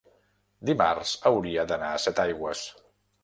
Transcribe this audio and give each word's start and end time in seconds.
Dimarts 0.69 1.11
hauria 1.31 1.67
d'anar 1.73 1.91
a 1.97 2.01
Setaigües. 2.07 2.67